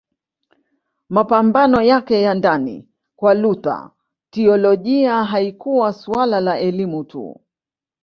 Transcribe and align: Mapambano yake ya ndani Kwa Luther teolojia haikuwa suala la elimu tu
Mapambano 1.09 1.81
yake 1.81 2.21
ya 2.21 2.33
ndani 2.33 2.87
Kwa 3.15 3.33
Luther 3.33 3.91
teolojia 4.29 5.23
haikuwa 5.23 5.93
suala 5.93 6.39
la 6.39 6.59
elimu 6.59 7.03
tu 7.03 7.41